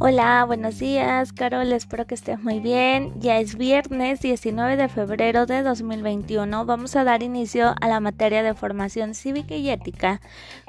Hola, 0.00 0.44
buenos 0.44 0.80
días, 0.80 1.32
Carol, 1.32 1.72
espero 1.72 2.04
que 2.04 2.16
estés 2.16 2.42
muy 2.42 2.58
bien. 2.58 3.12
Ya 3.20 3.38
es 3.38 3.56
viernes 3.56 4.20
19 4.20 4.76
de 4.76 4.88
febrero 4.88 5.46
de 5.46 5.62
2021. 5.62 6.66
Vamos 6.66 6.96
a 6.96 7.04
dar 7.04 7.22
inicio 7.22 7.76
a 7.80 7.88
la 7.88 8.00
materia 8.00 8.42
de 8.42 8.54
formación 8.54 9.14
cívica 9.14 9.54
y 9.54 9.70
ética 9.70 10.20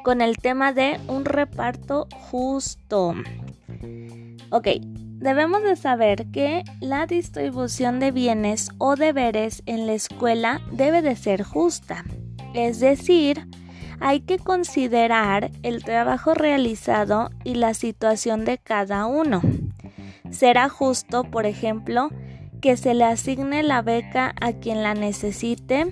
con 0.04 0.22
el 0.22 0.38
tema 0.38 0.74
de 0.74 1.00
un 1.08 1.26
reparto 1.26 2.08
justo. 2.12 3.16
Ok, 4.52 4.68
debemos 4.84 5.64
de 5.64 5.76
saber 5.76 6.28
que 6.28 6.64
la 6.80 7.08
distribución 7.08 8.00
de 8.00 8.12
bienes 8.12 8.70
o 8.78 8.96
deberes 8.96 9.64
en 9.66 9.88
la 9.88 9.94
escuela 9.94 10.62
debe 10.72 11.02
de 11.02 11.16
ser 11.16 11.42
justa. 11.42 12.06
Es 12.54 12.80
decir, 12.80 13.48
hay 14.00 14.22
que 14.22 14.38
considerar 14.38 15.52
el 15.64 15.84
trabajo 15.84 16.34
realizado 16.34 17.30
y 17.44 17.56
la 17.56 17.74
situación 17.74 18.46
de 18.46 18.58
cada 18.58 19.06
uno. 19.06 19.42
Será 20.32 20.70
justo, 20.70 21.24
por 21.24 21.46
ejemplo, 21.46 22.10
que 22.62 22.78
se 22.78 22.94
le 22.94 23.06
asigne 23.06 23.64
la 23.64 23.82
beca 23.82 24.34
a 24.42 24.54
quien 24.54 24.84
la 24.84 24.94
necesite 24.94 25.88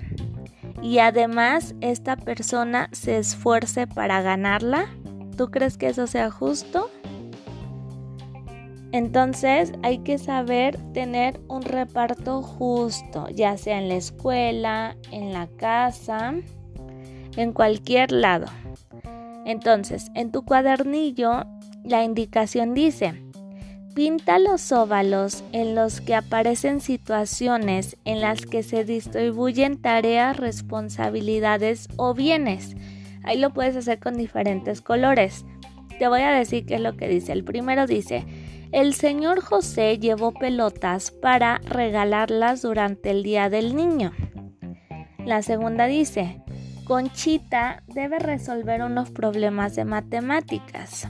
y 0.82 0.98
además 0.98 1.74
esta 1.80 2.16
persona 2.16 2.88
se 2.92 3.18
esfuerce 3.18 3.86
para 3.86 4.22
ganarla. 4.22 4.86
¿Tú 5.36 5.50
crees 5.50 5.78
que 5.78 5.88
eso 5.88 6.06
sea 6.06 6.30
justo? 6.30 6.90
Entonces 8.92 9.72
hay 9.82 9.98
que 9.98 10.18
saber 10.18 10.78
tener 10.92 11.40
un 11.48 11.62
reparto 11.62 12.42
justo, 12.42 13.28
ya 13.28 13.56
sea 13.56 13.78
en 13.78 13.88
la 13.88 13.96
escuela, 13.96 14.96
en 15.10 15.32
la 15.32 15.48
casa 15.48 16.34
en 17.36 17.52
cualquier 17.52 18.12
lado. 18.12 18.46
Entonces, 19.44 20.10
en 20.14 20.32
tu 20.32 20.44
cuadernillo, 20.44 21.44
la 21.84 22.04
indicación 22.04 22.74
dice, 22.74 23.22
pinta 23.94 24.38
los 24.38 24.72
óvalos 24.72 25.44
en 25.52 25.74
los 25.74 26.00
que 26.00 26.14
aparecen 26.14 26.80
situaciones 26.80 27.96
en 28.04 28.20
las 28.20 28.46
que 28.46 28.62
se 28.62 28.84
distribuyen 28.84 29.80
tareas, 29.80 30.36
responsabilidades 30.36 31.88
o 31.96 32.14
bienes. 32.14 32.74
Ahí 33.22 33.38
lo 33.38 33.50
puedes 33.50 33.76
hacer 33.76 34.00
con 34.00 34.16
diferentes 34.16 34.80
colores. 34.80 35.44
Te 35.98 36.08
voy 36.08 36.22
a 36.22 36.32
decir 36.32 36.66
qué 36.66 36.76
es 36.76 36.80
lo 36.80 36.96
que 36.96 37.08
dice. 37.08 37.32
El 37.32 37.44
primero 37.44 37.86
dice, 37.86 38.26
el 38.72 38.94
señor 38.94 39.40
José 39.40 39.98
llevó 39.98 40.32
pelotas 40.32 41.12
para 41.12 41.58
regalarlas 41.58 42.62
durante 42.62 43.10
el 43.10 43.22
Día 43.22 43.48
del 43.48 43.76
Niño. 43.76 44.12
La 45.24 45.42
segunda 45.42 45.86
dice, 45.86 46.42
Conchita 46.84 47.82
debe 47.86 48.18
resolver 48.18 48.82
unos 48.82 49.10
problemas 49.10 49.74
de 49.74 49.84
matemáticas. 49.86 51.08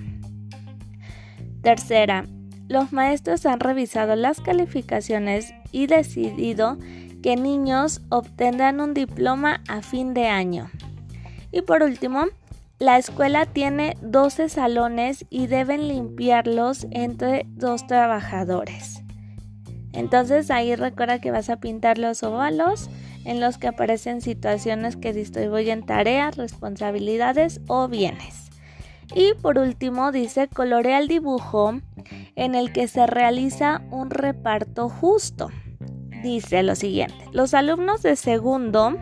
Tercera, 1.62 2.27
los 2.69 2.92
maestros 2.92 3.44
han 3.44 3.61
revisado 3.61 4.14
las 4.17 4.41
calificaciones 4.41 5.52
y 5.72 5.86
decidido 5.86 6.78
que 7.22 7.36
niños 7.36 8.02
obtendrán 8.11 8.80
un 8.80 8.95
diploma 8.95 9.62
a 9.69 9.83
fin 9.83 10.14
de 10.14 10.28
año. 10.28 10.70
Y 11.50 11.62
por 11.62 11.83
último, 11.83 12.27
la 12.78 12.98
escuela 12.98 13.47
tiene 13.47 13.97
12 14.02 14.48
salones 14.48 15.25
y 15.30 15.47
deben 15.47 15.89
limpiarlos 15.89 16.86
entre 16.91 17.47
dos 17.48 17.86
trabajadores. 17.86 19.03
Entonces 19.95 20.50
ahí 20.50 20.75
recuerda 20.75 21.20
que 21.20 21.31
vas 21.31 21.48
a 21.48 21.56
pintar 21.56 21.98
los 21.98 22.23
óvalos 22.23 22.91
en 23.25 23.41
los 23.41 23.59
que 23.59 23.69
aparecen 23.69 24.20
situaciones 24.20 24.97
que 24.97 25.12
distribuyen 25.12 25.86
tareas, 25.86 26.36
responsabilidades 26.36 27.61
o 27.69 27.89
bienes. 27.89 28.51
Y 29.14 29.34
por 29.41 29.59
último 29.59 30.12
dice 30.12 30.48
colorea 30.48 30.98
el 30.98 31.09
dibujo 31.09 31.81
en 32.34 32.55
el 32.55 32.73
que 32.73 32.89
se 32.89 33.06
realiza 33.06 33.83
un 33.91 34.11
reparto 34.11 34.89
justo. 34.89 35.51
Dice 36.23 36.63
lo 36.63 36.74
siguiente, 36.74 37.27
los 37.33 37.55
alumnos 37.55 38.02
de 38.02 38.17
segundo 38.17 38.97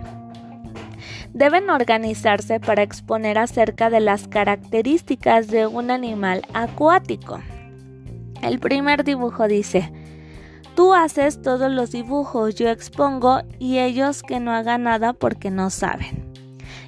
deben 1.32 1.70
organizarse 1.70 2.60
para 2.60 2.82
exponer 2.82 3.38
acerca 3.38 3.90
de 3.90 4.00
las 4.00 4.28
características 4.28 5.46
de 5.48 5.66
un 5.66 5.90
animal 5.90 6.42
acuático. 6.52 7.40
El 8.42 8.58
primer 8.58 9.04
dibujo 9.04 9.46
dice, 9.46 9.90
Tú 10.74 10.94
haces 10.94 11.42
todos 11.42 11.70
los 11.70 11.90
dibujos, 11.90 12.54
yo 12.54 12.70
expongo 12.70 13.42
y 13.58 13.78
ellos 13.78 14.22
que 14.22 14.40
no 14.40 14.52
hagan 14.52 14.84
nada 14.84 15.12
porque 15.12 15.50
no 15.50 15.68
saben. 15.68 16.32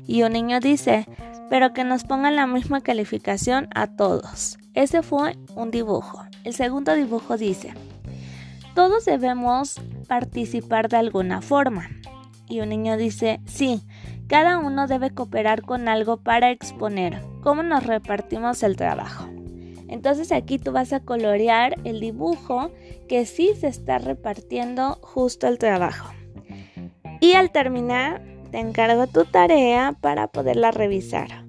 Y 0.06 0.22
un 0.22 0.33
niño 0.33 0.59
dice, 0.61 1.06
pero 1.50 1.75
que 1.75 1.84
nos 1.84 2.05
pongan 2.05 2.37
la 2.37 2.47
misma 2.47 2.81
calificación 2.81 3.69
a 3.75 3.87
todos. 3.87 4.59
Ese 4.72 5.03
fue 5.03 5.37
un 5.55 5.71
dibujo. 5.71 6.25
El 6.45 6.55
segundo 6.55 6.95
dibujo 6.95 7.37
dice, 7.37 7.75
todos 8.75 9.05
debemos 9.05 9.81
participar 10.09 10.89
de 10.89 10.97
alguna 10.97 11.43
forma. 11.43 11.89
Y 12.49 12.61
un 12.61 12.71
niño 12.71 12.97
dice, 12.97 13.41
sí, 13.45 13.83
cada 14.28 14.59
uno 14.59 14.87
debe 14.87 15.11
cooperar 15.11 15.62
con 15.62 15.89
algo 15.89 16.16
para 16.16 16.51
exponer 16.51 17.22
cómo 17.43 17.62
nos 17.62 17.84
repartimos 17.84 18.62
el 18.62 18.77
trabajo. 18.77 19.28
Entonces 19.89 20.33
aquí 20.33 20.59
tú 20.59 20.72
vas 20.72 20.93
a 20.93 21.00
colorear 21.00 21.77
el 21.84 22.00
dibujo 22.00 22.71
que 23.09 23.27
sí 23.27 23.53
se 23.59 23.69
está 23.69 23.99
repartiendo 23.99 24.99
justo 25.03 25.47
el 25.47 25.59
trabajo. 25.59 26.12
Y 27.21 27.34
al 27.34 27.50
terminar, 27.50 28.22
te 28.50 28.59
encargo 28.59 29.06
tu 29.06 29.25
tarea 29.25 29.97
para 30.00 30.28
poderla 30.28 30.71
revisar. 30.71 31.45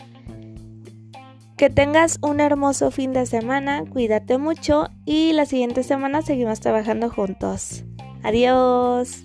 Que 1.57 1.69
tengas 1.69 2.19
un 2.21 2.39
hermoso 2.41 2.91
fin 2.91 3.13
de 3.13 3.25
semana, 3.25 3.85
cuídate 3.89 4.37
mucho 4.37 4.89
y 5.05 5.31
la 5.33 5.45
siguiente 5.45 5.83
semana 5.83 6.21
seguimos 6.21 6.59
trabajando 6.59 7.09
juntos. 7.09 7.85
Adiós. 8.23 9.23